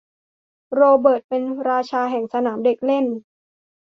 [0.73, 3.05] โรเบิร์ตเป็นราชาแห่งสนามเด็กเล่น